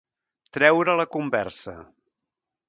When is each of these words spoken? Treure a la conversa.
Treure 0.57 0.91
a 0.93 0.95
la 1.01 1.05
conversa. 1.17 1.77